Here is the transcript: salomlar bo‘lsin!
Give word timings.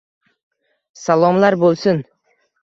salomlar 1.01 1.59
bo‘lsin! 1.65 2.03